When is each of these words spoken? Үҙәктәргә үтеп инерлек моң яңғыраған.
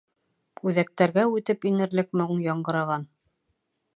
Үҙәктәргә 0.71 1.25
үтеп 1.33 1.69
инерлек 1.71 2.11
моң 2.21 2.35
яңғыраған. 2.47 3.07